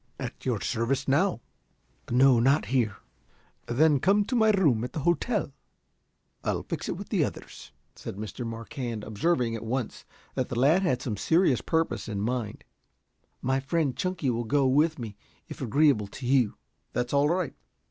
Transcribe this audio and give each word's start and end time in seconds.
"At 0.19 0.47
your 0.47 0.59
service 0.61 1.07
now, 1.07 1.41
sir." 2.09 2.15
"No; 2.15 2.39
not 2.39 2.65
here." 2.73 2.95
"Then 3.67 3.99
come 3.99 4.25
to 4.25 4.35
my 4.35 4.49
room 4.49 4.83
at 4.83 4.93
the 4.93 5.01
hotel. 5.01 5.53
I'll 6.43 6.63
fix 6.63 6.89
it 6.89 6.97
with 6.97 7.09
the 7.09 7.23
others," 7.23 7.71
said 7.95 8.15
Mr. 8.15 8.43
Marquand, 8.43 9.03
observing 9.03 9.55
at 9.55 9.63
once 9.63 10.03
that 10.33 10.49
the 10.49 10.57
lad 10.57 10.81
had 10.81 11.03
some 11.03 11.17
serious 11.17 11.61
purpose 11.61 12.09
in 12.09 12.19
mind. 12.19 12.63
"My 13.43 13.59
friend 13.59 13.95
Chunky 13.95 14.31
will 14.31 14.43
go 14.43 14.65
with 14.65 14.97
me, 14.97 15.17
if 15.47 15.61
agreeable 15.61 16.07
to 16.07 16.25
you?" 16.25 16.55
"That's 16.93 17.13
all 17.13 17.29
right. 17.29 17.53